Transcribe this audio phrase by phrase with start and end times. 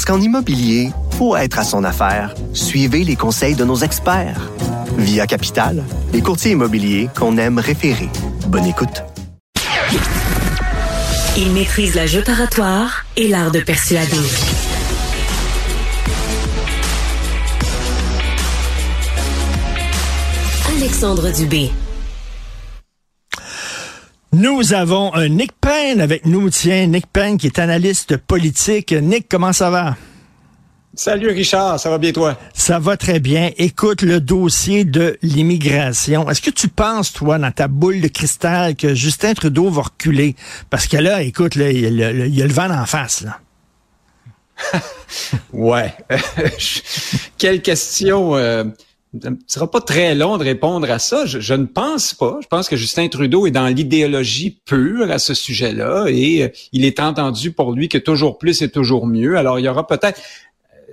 [0.00, 4.50] Parce qu'en immobilier, pour être à son affaire, suivez les conseils de nos experts.
[4.96, 5.84] Via Capital,
[6.14, 8.08] les courtiers immobiliers qu'on aime référer.
[8.46, 9.02] Bonne écoute.
[11.36, 12.24] Il maîtrise la jeu
[13.18, 14.16] et l'art de persuader.
[20.78, 21.72] Alexandre Dubé.
[24.32, 26.50] Nous avons un Nick Payne avec nous.
[26.50, 28.92] Tiens, Nick Payne qui est analyste politique.
[28.92, 29.96] Nick, comment ça va?
[30.94, 32.38] Salut Richard, ça va bien toi?
[32.54, 33.50] Ça va très bien.
[33.56, 36.30] Écoute le dossier de l'immigration.
[36.30, 40.36] Est-ce que tu penses, toi, dans ta boule de cristal, que Justin Trudeau va reculer?
[40.68, 42.86] Parce que là, écoute, là, il, y a le, il y a le vent en
[42.86, 43.22] face.
[43.22, 43.40] Là.
[45.52, 45.92] ouais.
[47.38, 48.36] Quelle question.
[48.36, 48.64] Euh,
[49.12, 51.26] ne sera pas très long de répondre à ça.
[51.26, 52.38] Je, je, ne pense pas.
[52.42, 56.84] Je pense que Justin Trudeau est dans l'idéologie pure à ce sujet-là et euh, il
[56.84, 59.36] est entendu pour lui que toujours plus est toujours mieux.
[59.36, 60.20] Alors, il y aura peut-être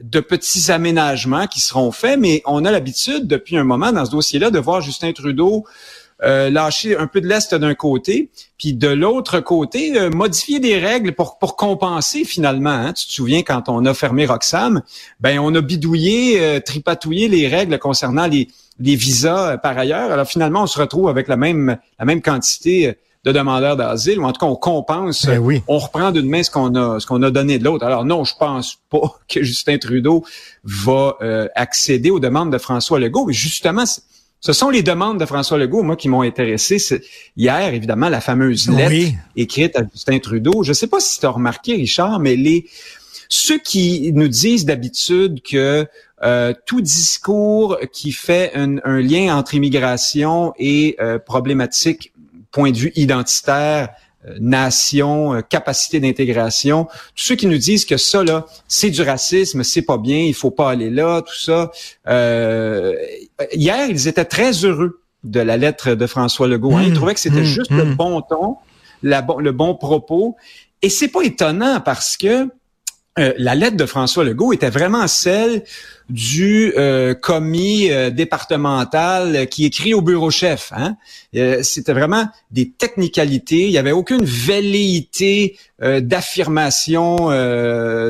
[0.02, 4.12] de petits aménagements qui seront faits, mais on a l'habitude depuis un moment dans ce
[4.12, 5.66] dossier-là de voir Justin Trudeau
[6.24, 10.78] euh, lâcher un peu de l'est d'un côté, puis de l'autre côté euh, modifier des
[10.78, 12.72] règles pour pour compenser finalement.
[12.72, 12.94] Hein.
[12.94, 14.82] Tu te souviens quand on a fermé Roxham,
[15.20, 18.48] ben on a bidouillé, euh, tripatouillé les règles concernant les
[18.80, 20.12] les visas euh, par ailleurs.
[20.12, 24.24] Alors finalement, on se retrouve avec la même la même quantité de demandeurs d'asile, ou
[24.24, 25.62] en tout cas on compense, Ben oui.
[25.68, 27.86] on reprend d'une main ce qu'on a ce qu'on a donné de l'autre.
[27.86, 30.24] Alors non, je pense pas que Justin Trudeau
[30.64, 33.26] va euh, accéder aux demandes de François Legault.
[33.26, 33.84] Mais justement,
[34.40, 36.78] ce sont les demandes de François Legault, moi, qui m'ont intéressé.
[37.36, 39.16] Hier, évidemment, la fameuse lettre Oui.
[39.36, 40.64] écrite à Justin Trudeau.
[40.64, 42.66] Je ne sais pas si tu as remarqué, Richard, mais les
[43.30, 45.86] ceux qui nous disent d'habitude que
[46.24, 52.14] euh, tout discours qui fait un, un lien entre immigration et euh, problématique
[52.52, 53.90] point de vue identitaire,
[54.40, 59.64] nation, euh, capacité d'intégration, tous ceux qui nous disent que ça là, c'est du racisme,
[59.64, 61.72] c'est pas bien, il faut pas aller là, tout ça.
[62.08, 62.94] Euh,
[63.54, 66.76] hier, ils étaient très heureux de la lettre de François Legault.
[66.78, 66.84] hein.
[66.86, 67.78] Ils Mmh, trouvaient que c'était mmh, juste mmh.
[67.78, 68.56] le bon ton,
[69.04, 70.36] la le bon propos.
[70.82, 72.48] Et c'est pas étonnant parce que
[73.20, 75.64] euh, la lettre de François Legault était vraiment celle
[76.10, 80.72] du euh, commis euh, départemental qui écrit au bureau chef.
[80.76, 80.96] Hein?
[81.36, 83.66] Euh, C'était vraiment des technicalités.
[83.66, 87.18] Il n'y avait aucune velléité euh, d'affirmation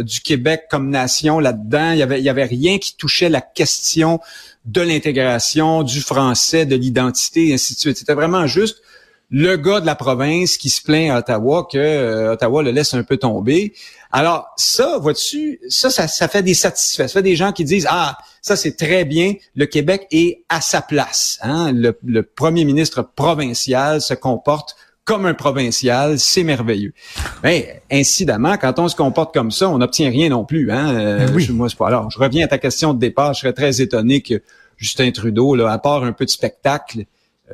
[0.04, 1.92] du Québec comme nation là-dedans.
[1.92, 4.20] Il y avait, avait rien qui touchait la question
[4.66, 7.98] de l'intégration, du français, de l'identité, et ainsi de suite.
[7.98, 8.82] C'était vraiment juste
[9.30, 12.94] le gars de la province qui se plaint à Ottawa que euh, Ottawa le laisse
[12.94, 13.74] un peu tomber.
[14.12, 17.08] Alors ça, vois-tu, ça, ça, ça fait des satisfaits.
[17.08, 20.62] Ça fait des gens qui disent ah ça c'est très bien, le Québec est à
[20.62, 21.40] sa place.
[21.42, 21.74] Hein?
[21.74, 26.94] Le, le premier ministre provincial se comporte comme un provincial, c'est merveilleux.
[27.44, 30.70] Mais incidemment, quand on se comporte comme ça, on n'obtient rien non plus.
[30.72, 30.96] Hein?
[30.96, 31.44] Euh, Ben oui.
[31.44, 31.88] je- moi, c'est pas.
[31.88, 33.34] Alors, je reviens à ta question de départ.
[33.34, 34.42] Je serais très étonné que
[34.76, 37.06] Justin Trudeau, là, à part un peu de spectacle,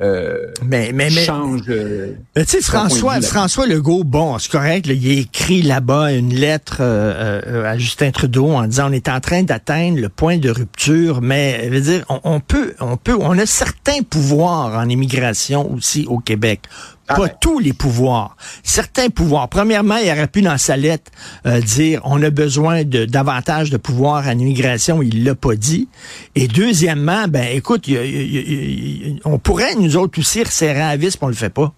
[0.02, 1.60] euh, Mais, mais, mais, change.
[1.68, 3.20] euh, Mais tu sais, François.
[3.20, 7.78] François Legault, bon, c'est correct, là, il a écrit là-bas une lettre euh, euh, à
[7.78, 11.70] Justin Trudeau en disant on est en train d'atteindre le point de rupture, mais je
[11.70, 16.18] veux dire, on, on peut, on peut, on a certains pouvoirs en immigration aussi au
[16.18, 16.62] Québec.
[17.06, 17.34] Ah Pas ouais.
[17.40, 18.34] tous les pouvoirs.
[18.62, 19.48] Certains pouvoirs.
[19.48, 21.10] Premièrement, il aurait pu dans sa lettre
[21.46, 25.02] euh, dire on a besoin de davantage de pouvoir en immigration.
[25.02, 25.88] Il l'a pas dit.
[26.34, 29.74] Et deuxièmement, ben écoute, il y a- il y a- il y a- on pourrait
[29.74, 31.74] nous autres aussi resserrer à la vis, on le fait pas.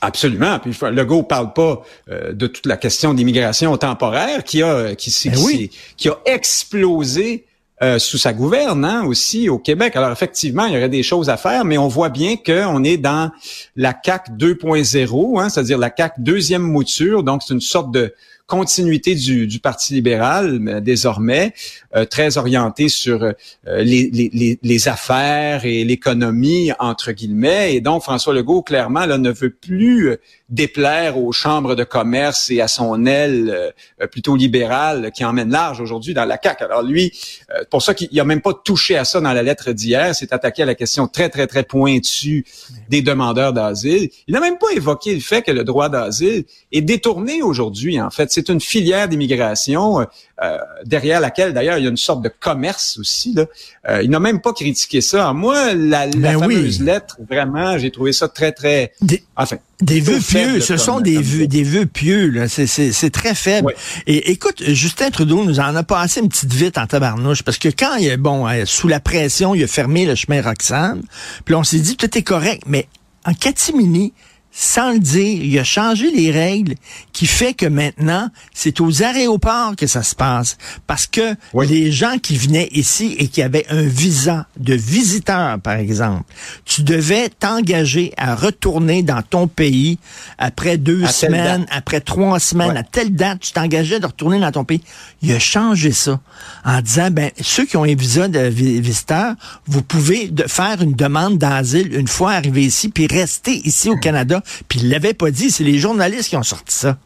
[0.00, 0.58] Absolument.
[0.58, 5.34] Puis Legault parle pas euh, de toute la question d'immigration temporaire qui a qui, Ben
[5.36, 5.70] qui, oui.
[5.72, 7.46] s'est- qui a explosé
[7.82, 9.96] euh, sous sa gouverne hein, aussi au Québec.
[9.96, 12.96] Alors effectivement, il y aurait des choses à faire, mais on voit bien qu'on est
[12.96, 13.30] dans
[13.76, 17.22] la CAC 2.0, hein, c'est-à-dire la CAC deuxième mouture.
[17.22, 18.14] Donc c'est une sorte de
[18.46, 21.52] continuité du, du Parti libéral mais désormais,
[21.94, 23.32] euh, très orienté sur euh,
[23.66, 27.74] les, les, les, affaires et l'économie, entre guillemets.
[27.74, 30.16] Et donc, François Legault, clairement, là, ne veut plus euh,
[30.48, 33.70] déplaire aux chambres de commerce et à son aile euh,
[34.00, 36.64] euh, plutôt libérale qui emmène large aujourd'hui dans la CAQ.
[36.64, 37.12] Alors lui,
[37.50, 40.32] euh, pour ça qu'il n'a même pas touché à ça dans la lettre d'hier, s'est
[40.32, 42.44] attaqué à la question très, très, très pointue
[42.88, 44.08] des demandeurs d'asile.
[44.28, 48.10] Il n'a même pas évoqué le fait que le droit d'asile est détourné aujourd'hui, en
[48.10, 48.30] fait.
[48.36, 50.00] C'est une filière d'immigration.
[50.00, 50.04] Euh,
[50.42, 53.32] euh, derrière laquelle d'ailleurs il y a une sorte de commerce aussi.
[53.32, 53.46] Là.
[53.88, 55.32] Euh, il n'a même pas critiqué ça.
[55.32, 56.54] Moi, la, la Ben oui.
[56.56, 58.92] fameuse lettre, vraiment, j'ai trouvé ça très, très...
[59.00, 62.46] Des- Enfin, Des vœux pieux, ce comme- sont des vœux, des vœux pieux.
[62.48, 63.72] C'est, très faible.
[64.06, 67.68] Et écoute, Justin Trudeau nous en a passé une petite vite en tabarnouche, parce que
[67.68, 71.00] quand il est, bon, euh, sous la pression, il a fermé le chemin Roxham,
[71.46, 72.88] puis on s'est dit, tout est correct, mais
[73.24, 74.12] en catimini,
[74.58, 76.76] sans le dire, il a changé les règles
[77.12, 80.56] qui fait que maintenant, c'est aux aéroports que ça se passe.
[80.86, 81.66] Parce que Oui.
[81.66, 86.22] les gens qui venaient ici et qui avaient un visa de visiteur, par exemple,
[86.64, 89.98] tu devais t'engager à retourner dans ton pays
[90.38, 92.78] après deux À semaines, après trois semaines, Ouais.
[92.78, 94.80] à telle date, tu t'engageais de retourner dans ton pays.
[95.20, 96.18] Il a changé ça
[96.64, 99.34] en disant, ben, ceux qui ont un visa de vi- visiteur,
[99.66, 103.96] vous pouvez de faire une demande d'asile une fois arrivé ici, puis rester ici au
[103.98, 104.42] Canada.
[104.68, 106.98] Puis il l'avait pas dit, c'est les journalistes qui ont sorti ça.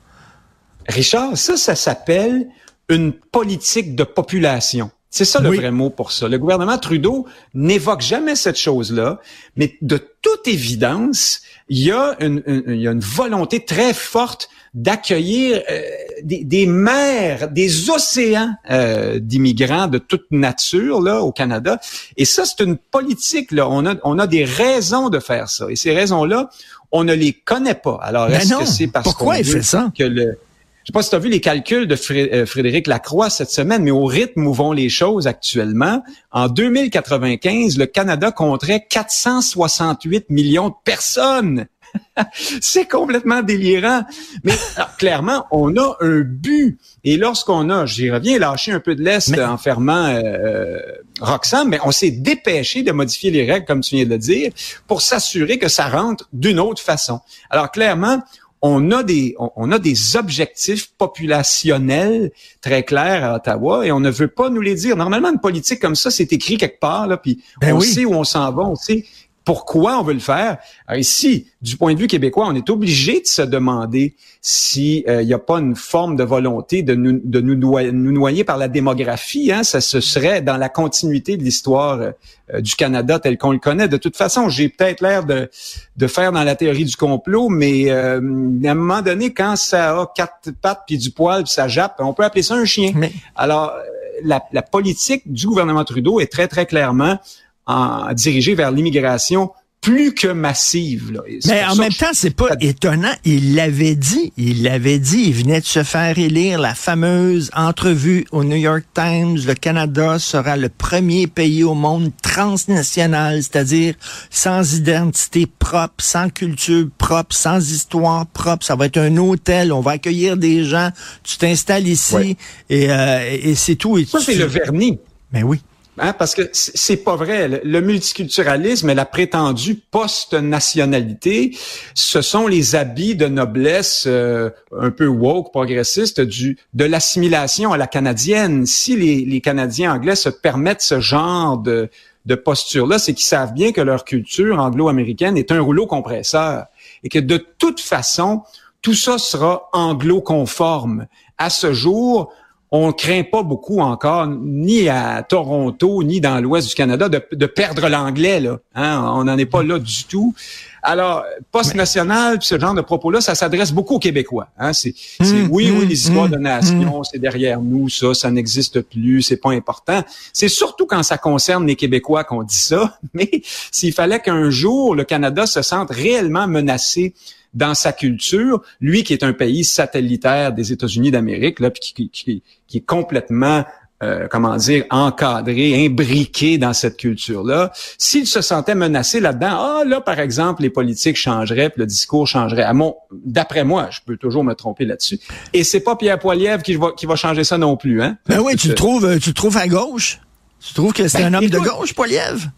[0.89, 2.47] Richard, ça, ça s'appelle
[2.89, 4.91] une politique de population.
[5.13, 5.57] C'est ça le Oui.
[5.57, 6.29] vrai mot pour ça.
[6.29, 9.21] Le gouvernement Trudeau n'évoque jamais cette chose-là,
[9.57, 13.93] mais de toute évidence, il y a une, une- il y a une volonté très
[13.93, 15.83] forte d'accueillir euh,
[16.23, 21.81] des, des mers, des océans euh, d'immigrants de toute nature là au Canada.
[22.17, 23.53] Et ça, c'est une politique.
[23.53, 25.67] Là, on a, on a des raisons de faire ça.
[25.69, 26.51] Et ces raisons-là,
[26.93, 27.99] on ne les connaît pas.
[28.03, 29.93] Alors, Ben est-ce que c'est parce Pourquoi qu'on fait ça?
[29.97, 30.39] que le
[30.83, 33.83] je sais pas si tu as vu les calculs de euh, Frédéric Lacroix cette semaine,
[33.83, 36.03] mais au rythme où vont les choses actuellement,
[36.33, 41.67] en 2095, le Canada compterait 468 millions de personnes.
[42.61, 44.05] C'est complètement délirant.
[44.45, 46.79] Mais alors, clairement, on a un but.
[47.05, 50.79] Et lorsqu'on a, j'y reviens, lâché un peu de l'Est Mais- en fermant euh,
[51.21, 54.53] Roxham, mais on s'est dépêché de modifier les règles, comme tu viens de le dire,
[54.87, 57.21] pour s'assurer que ça rentre d'une autre façon.
[57.49, 58.23] Alors clairement,
[58.63, 64.11] on a des on, a des objectifs populationnels très clairs à Ottawa et on ne
[64.11, 64.97] veut pas nous les dire.
[64.97, 67.87] Normalement, une politique comme ça, c'est écrit quelque part là, puis Ben on oui.
[67.87, 69.05] sait où on s'en va, on sait
[69.51, 70.59] pourquoi on veut le faire.
[70.87, 75.35] Alors ici, du point de vue québécois, on est obligé de se demander s'il n'y
[75.35, 78.69] a pas une forme de volonté de nous, de nous, noyer, nous noyer par la
[78.69, 79.51] démographie.
[79.51, 79.65] Hein?
[79.65, 83.89] Ça ce serait dans la continuité de l'histoire euh, du Canada tel qu'on le connaît.
[83.89, 85.51] De toute façon, j'ai peut-être l'air de,
[85.97, 88.21] de faire dans la théorie du complot, mais euh,
[88.65, 91.97] à un moment donné, quand ça a quatre pattes puis du poil puis ça jappe,
[91.99, 92.93] on peut appeler ça un chien.
[92.95, 93.81] Mais Alors, euh,
[94.23, 97.19] la, la politique du gouvernement Trudeau est très, très clairement
[97.67, 99.51] en, dirigée vers l'immigration
[99.83, 101.11] plus que massive.
[101.11, 101.21] Là.
[101.47, 103.15] Mais en même temps, c'est pas étonnant.
[103.25, 104.31] Il l'avait dit.
[104.37, 105.23] Il l'avait dit.
[105.29, 109.39] Il venait de se faire élire la fameuse entrevue au New York Times.
[109.47, 113.95] Le Canada sera le premier pays au monde transnational, c'est-à-dire
[114.29, 118.67] sans identité propre, sans culture propre, sans histoire propre.
[118.67, 119.73] Ça va être un hôtel.
[119.73, 120.91] On va accueillir des gens.
[121.23, 122.37] Tu t'installes ici Ouais.
[122.69, 123.97] et, euh, et c'est tout.
[123.97, 124.99] Et Ça, tu- c'est le vernis.
[125.33, 125.61] Mais oui.
[126.03, 127.61] Hein, parce que c'est pas vrai.
[127.63, 131.55] Le multiculturalisme et la prétendue post-nationalité,
[131.95, 134.49] ce sont les habits de noblesse euh,
[134.79, 138.65] un peu woke, progressiste, du de l'assimilation à la canadienne.
[138.65, 141.91] Si les, les Canadiens anglais se permettent ce genre de,
[142.25, 146.65] de posture-là, c'est qu'ils savent bien que leur culture anglo-américaine est un rouleau compresseur
[147.05, 148.43] et que de toute façon,
[148.81, 151.07] tout ça sera anglo-conforme.
[151.37, 152.33] À ce jour,
[152.73, 157.47] on craint pas beaucoup encore, ni à Toronto, ni dans l'ouest du Canada, de, de
[157.47, 158.39] perdre l'anglais.
[158.39, 158.59] Là.
[158.77, 159.03] Hein?
[159.17, 160.35] On n'en est pas là du tout.
[160.83, 164.49] Alors, post-national, puis ce genre de propos-là, ça s'adresse beaucoup aux Québécois.
[164.59, 164.73] Hein?
[164.73, 168.15] C'est, c'est- Hum, oui, oui, hum, les histoires hum, de nation, c'est derrière nous, ça,
[168.15, 170.03] ça n'existe plus, c'est pas important.
[170.33, 172.99] C'est surtout quand ça concerne les Québécois qu'on dit ça.
[173.15, 173.31] Mais
[173.73, 177.15] s'il fallait qu'un jour le Canada se sente réellement menacé
[177.55, 182.09] dans sa culture, lui qui est un pays satellitaire des États-Unis d'Amérique, là, puis qui,
[182.11, 183.65] qui, qui est complètement
[184.03, 187.71] euh, comment dire, encadré, imbriqué dans cette culture-là.
[187.99, 192.27] S'il se sentait menacé là-dedans, ah là, par exemple, les politiques changeraient, puis le discours
[192.27, 192.63] changerait.
[192.63, 195.21] À mon, d'après moi, je peux toujours me tromper là-dessus.
[195.53, 198.17] Et c'est pas Pierre Poilievre qui va, qui va changer ça non plus, hein?
[198.27, 200.19] Ben oui, tu le Euh, trouves, euh, tu le trouves à gauche?
[200.67, 202.49] Tu trouves que c'est Ben, un homme de gauche, Poiliev?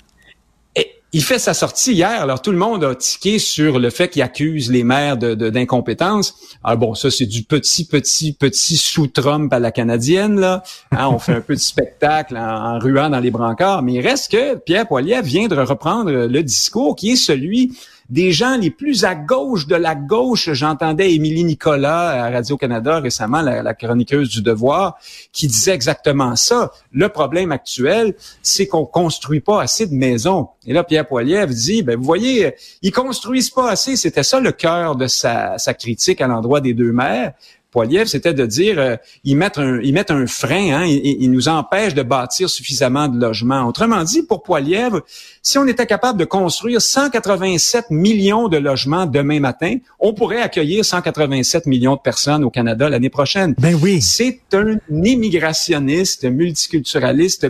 [1.15, 2.23] Il fait sa sortie hier.
[2.23, 5.51] Alors, tout le monde a tiqué sur le fait qu'il accuse les maires de, de-
[5.51, 6.35] d'incompétence.
[6.65, 10.63] Alors, bon, ça, c'est du petit, petit, petit sous-Trump à la canadienne, là.
[10.91, 13.83] Hein, on fait un peu de spectacle en, en ruant dans les brancards.
[13.83, 17.77] Mais il reste que Pierre Poilievre vient de reprendre le discours qui est celui
[18.09, 20.53] des gens les plus à gauche de la gauche.
[20.53, 24.99] J'entendais Émilie Nicolas à Radio-Canada récemment, la, chroniqueuse du Devoir,
[25.33, 26.73] qui disait exactement ça.
[26.93, 30.49] Le problème actuel, c'est qu'on construit pas assez de maisons.
[30.67, 33.97] Et là, Pierre Poilievre dit, ben, vous voyez, ils construisent pas assez.
[33.97, 37.33] C'était ça le cœur de sa, sa critique à l'endroit des deux maires.
[37.73, 41.31] Poiliev, c'était de dire euh, ils mettent un ils mettent un frein, hein, ils, ils,
[41.31, 43.67] nous empêchent de bâtir suffisamment de logements.
[43.67, 45.01] Autrement dit, pour Poiliev,
[45.41, 50.85] si on était capable de construire 187 millions de logements demain matin, on pourrait accueillir
[50.85, 53.55] 187 millions de personnes au Canada l'année prochaine.
[53.59, 54.03] Ben oui.
[54.03, 57.49] C'est un immigrationniste multiculturaliste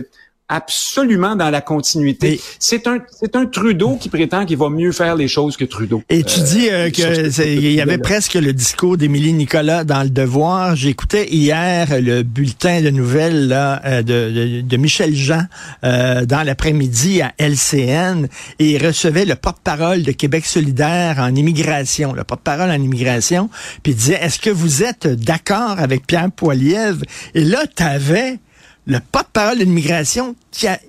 [0.53, 2.39] absolument dans la continuité.
[2.59, 6.03] C'est un c'est un Trudeau qui prétend qu'il va mieux faire les choses que Trudeau.
[6.09, 10.09] Et tu dis euh, que il y avait presque le discours d'Émilie Nicolas dans le
[10.09, 10.75] Devoir.
[10.75, 15.43] J'écoutais hier le bulletin de nouvelles là, euh, de, de, de, Michel Jean
[15.83, 18.27] euh, dans l'après-midi à LCN
[18.59, 23.49] et il recevait le porte-parole de Québec solidaire en immigration, le porte-parole en immigration,
[23.81, 28.39] puis il disait est-ce que vous êtes d'accord avec Pierre Poilievre Et là tu avais
[28.85, 30.79] le porte-parole de l'immigration qui a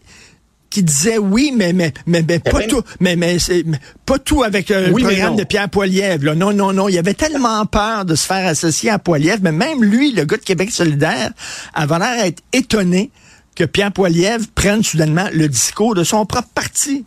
[0.75, 4.73] qui disait oui, mais mais mais, mais pas tout, mais mais, mais pas tout avec
[4.73, 6.25] euh, oui, le programme de Pierre Poilievre.
[6.25, 6.35] Là.
[6.35, 6.89] Non, non, non.
[6.89, 10.37] Il avait tellement peur de se faire associer à Poilievre, mais même lui, le gars
[10.37, 11.31] de Québec solidaire,
[11.75, 13.13] avait l'air d'être étonné
[13.55, 17.05] que Pierre Poilievre prenne soudainement le discours de son propre parti.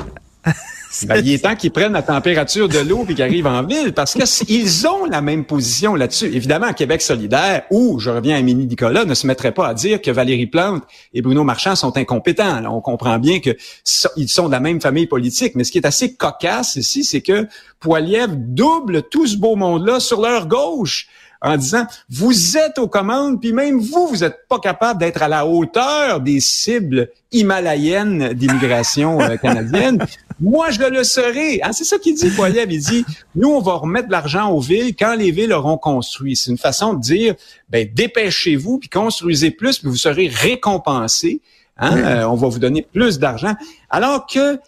[1.06, 3.94] Ben, il est temps qu'ils prennent la température de l'eau et qu'ils arrivent en ville
[3.94, 6.28] parce qu'ils ont la même position là-dessus.
[6.34, 10.02] Évidemment, Québec solidaire, ou je reviens à Mini Nicolas, ne se mettrait pas à dire
[10.02, 12.64] que Valérie Plante et Bruno Marchand sont incompétents.
[12.66, 13.56] on comprend bien que
[14.16, 15.56] ils sont de la même famille politique.
[15.56, 17.48] Mais ce qui est assez cocasse ici, c'est que
[17.80, 21.08] Poiliev double tout ce beau monde-là sur leur gauche
[21.42, 25.28] en disant vous êtes aux commandes, puis même vous, vous n'êtes pas capable d'être à
[25.28, 30.00] la hauteur des cibles himalayennes d'immigration euh, canadienne.
[30.40, 31.60] Moi, je le serai.
[31.64, 32.72] Ah, c'est ça qu'il dit, Poiliev.
[32.72, 36.36] Il dit, nous, on va remettre de l'argent aux villes quand les villes auront construit.
[36.36, 37.36] C'est une façon de dire,
[37.70, 41.42] ben, dépêchez-vous, puis construisez plus, puis vous serez récompensés.
[41.78, 41.98] Hein?
[41.98, 43.56] Euh, on va vous donner plus d'argent.
[43.90, 44.60] Alors que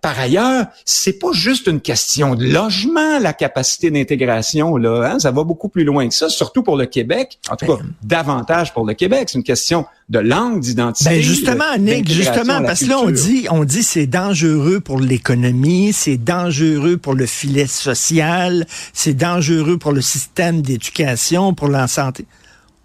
[0.00, 5.18] par ailleurs, c'est pas juste une question de logement, la capacité d'intégration là, hein?
[5.18, 7.38] ça va beaucoup plus loin que ça, surtout pour le Québec.
[7.50, 7.92] En tout cas, ben.
[8.02, 9.28] davantage pour le Québec.
[9.30, 11.10] C'est une question de langue, d'identité.
[11.10, 15.92] Ben justement, Nick, justement, parce que là on dit, on dit c'est dangereux pour l'économie,
[15.92, 22.24] c'est dangereux pour le filet social, c'est dangereux pour le système d'éducation, pour la santé.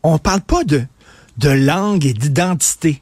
[0.03, 0.83] On parle pas de
[1.37, 3.01] de langue et d'identité.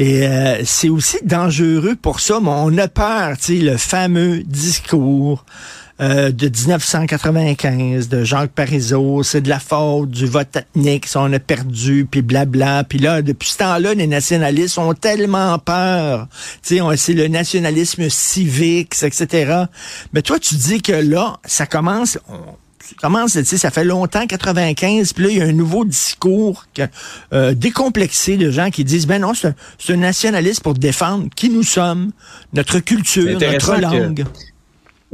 [0.00, 4.42] Et euh, c'est aussi dangereux pour ça, mais on a peur, tu sais, le fameux
[4.44, 5.44] discours
[6.00, 11.30] euh, de 1995 de Jacques Parizeau, c'est de la faute du vote ethnique, ça on
[11.34, 12.82] a perdu, puis blabla.
[12.84, 16.28] Puis là, depuis ce temps-là, les nationalistes ont tellement peur.
[16.62, 19.64] Tu sais, c'est le nationalisme civique, etc.
[20.14, 22.18] Mais toi, tu dis que là, ça commence
[22.94, 26.64] commence, tu sais, ça fait longtemps, 95, puis là, il y a un nouveau discours
[27.32, 29.54] euh, décomplexé de gens qui disent, ben non, c'est un,
[29.94, 32.12] un, nationaliste pour défendre qui nous sommes,
[32.52, 34.24] notre culture, notre langue.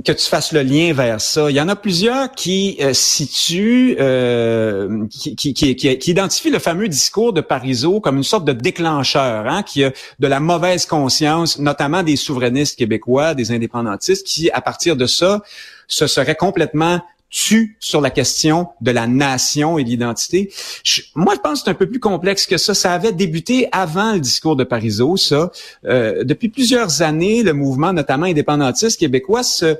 [0.04, 1.50] Que, tu fasses le lien vers ça.
[1.50, 6.58] Il y en a plusieurs qui euh, situent, euh, qui, qui, qui, qui, identifient le
[6.58, 10.84] fameux discours de Parizeau comme une sorte de déclencheur, hein, qui a de la mauvaise
[10.84, 15.42] conscience, notamment des souverainistes québécois, des indépendantistes, qui, à partir de ça,
[15.88, 20.52] se seraient complètement tue sur la question de la nation et de l'identité.
[21.14, 22.74] Moi, je pense que c'est un peu plus complexe que ça.
[22.74, 25.50] Ça avait débuté avant le discours de Parizeau, ça.
[25.84, 29.76] Euh, depuis plusieurs années, le mouvement, notamment indépendantiste québécois, se,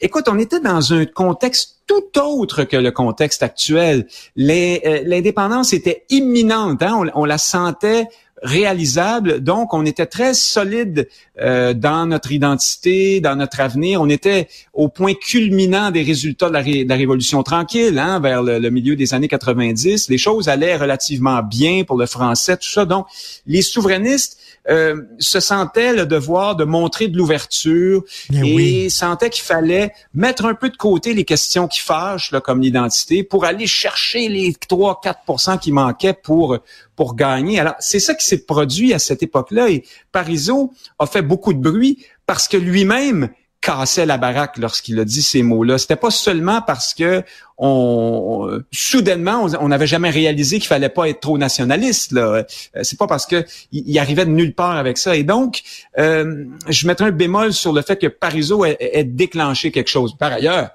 [0.00, 4.06] écoute, on était dans un contexte tout autre que le contexte actuel.
[4.38, 7.10] Euh, l'indépendance était imminente, hein?
[7.14, 8.06] on, on, la sentait
[8.42, 9.40] réalisable.
[9.40, 11.08] Donc, on était très solide
[11.40, 14.00] euh, dans notre identité, dans notre avenir.
[14.00, 18.96] On était au point culminant des résultats de la, Révolution tranquille, hein, vers le, milieu
[18.96, 20.08] des années 90.
[20.08, 22.84] Les choses allaient relativement bien pour le français, tout ça.
[22.84, 23.06] Donc,
[23.46, 29.92] les souverainistes euh, se sentaient le devoir de montrer de l'ouverture et sentaient qu'il fallait
[30.14, 34.28] mettre un peu de côté les questions qui fâchent, là, comme l'identité, pour aller chercher
[34.28, 36.58] les 3-4% qui manquaient pour
[36.96, 37.58] pour gagner.
[37.58, 39.70] Alors, c'est ça qui s'est produit à cette époque-là.
[39.70, 43.30] Et Parizeau a fait beaucoup de bruit parce que lui-même
[43.62, 45.78] cassait la baraque lorsqu'il a dit ces mots-là.
[45.78, 47.22] C'était pas seulement parce que
[47.56, 52.10] on, soudainement on n'avait jamais réalisé qu'il fallait pas être trop nationaliste.
[52.10, 52.44] Là, euh,
[52.82, 55.14] c'est pas parce que il, arrivait de nulle part avec ça.
[55.14, 55.62] Et donc,
[55.96, 60.16] euh, je mettrais un bémol sur le fait que Parizeau ait, déclenché quelque chose.
[60.18, 60.70] Par ailleurs,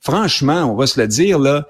[0.00, 1.68] franchement, on va se le dire là,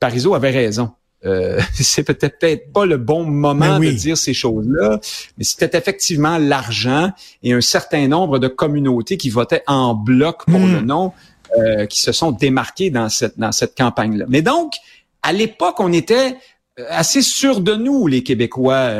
[0.00, 0.90] avait raison.
[1.26, 5.00] Euh, c'est peut-être pas le bon moment de dire ces choses-là,
[5.36, 7.10] mais c'était effectivement l'argent
[7.42, 10.74] et un certain nombre de communautés qui votaient en bloc pour hmm.
[10.74, 11.12] le non,
[11.58, 14.26] euh, qui se sont démarquées dans cette dans cette campagne-là.
[14.28, 14.74] Mais donc,
[15.22, 16.36] à l'époque, on était
[16.78, 18.90] euh, assez sûr de nous, les Québécois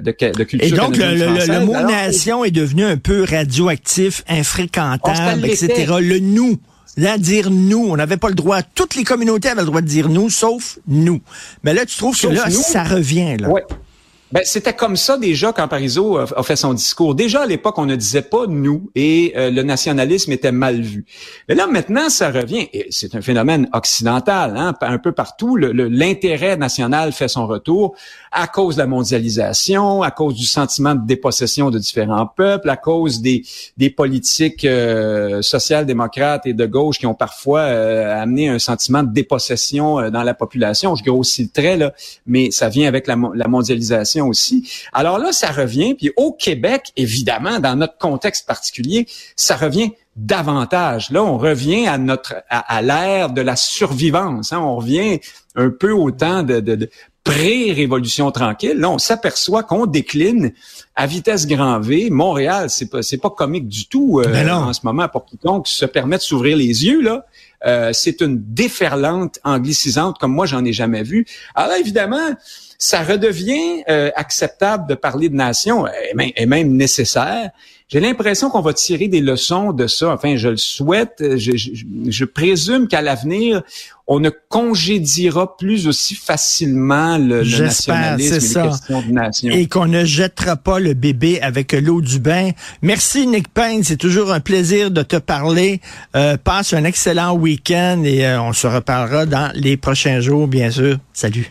[0.00, 0.74] de culture.
[0.74, 5.94] Et donc, le, mot nation est devenu un peu radioactif, infréquentable, etc.
[6.00, 6.58] Le nous.
[6.96, 8.62] Là, dire nous, on n'avait pas le droit.
[8.62, 11.20] Toutes les communautés avaient le droit de dire nous, sauf nous.
[11.62, 13.36] Mais là, tu trouves que là, ça revient.
[13.38, 13.48] Là.
[13.48, 13.64] Ouais.
[14.32, 17.16] Ben, c'était comme ça déjà quand Parizeau a, fait son discours.
[17.16, 21.04] Déjà à l'époque, on ne disait pas nous et euh, le nationalisme était mal vu.
[21.48, 22.68] Mais là, maintenant, ça revient.
[22.72, 25.56] Et c'est un phénomène occidental, hein, un peu partout.
[25.56, 27.96] L'intérêt national fait son retour
[28.30, 32.76] à cause de la mondialisation, à cause du sentiment de dépossession de différents peuples, à
[32.76, 33.42] cause des,
[33.76, 39.12] des politiques euh, social-démocrates et de gauche qui ont parfois euh, amené un sentiment de
[39.12, 40.94] dépossession euh, dans la population.
[40.94, 41.92] Je grossis le trait, là,
[42.26, 44.70] mais ça vient avec la, la mondialisation aussi.
[44.92, 51.10] Alors là, ça revient, puis au Québec, évidemment, dans notre contexte particulier, ça revient davantage.
[51.10, 54.52] Là, on revient à notre à, l'ère de la survivance.
[54.52, 54.60] Hein.
[54.60, 55.20] On revient
[55.56, 56.90] un peu au temps de, de,
[57.24, 58.76] pré-révolution tranquille.
[58.76, 60.52] Là, on s'aperçoit qu'on décline
[60.96, 62.08] à vitesse grand V.
[62.10, 65.68] Montréal, c'est pas c'est pas comique du tout euh, ben en ce moment pour quiconque
[65.68, 67.26] se permet de s'ouvrir les yeux là.
[67.66, 71.26] Euh, c'est une déferlante anglicisante comme moi j'en ai jamais vu.
[71.54, 72.34] Alors évidemment,
[72.78, 77.50] ça redevient euh, acceptable de parler de nation et même, nécessaire.
[77.88, 80.12] J'ai l'impression qu'on va tirer des leçons de ça.
[80.12, 81.16] Enfin, je le souhaite.
[81.18, 81.56] Je,
[82.08, 83.62] je, présume qu'à l'avenir,
[84.06, 89.50] on ne congédiera plus aussi facilement le, le nationalisme et les questions de nation.
[89.52, 92.50] Et qu'on ne jettera pas le bébé avec l'eau du bain.
[92.82, 95.80] Merci Nick Payne, c'est toujours un plaisir de te parler.
[96.16, 97.36] Euh, passe un excellent
[98.04, 100.98] et euh, on se reparlera dans les prochains jours, bien sûr.
[101.12, 101.50] Salut.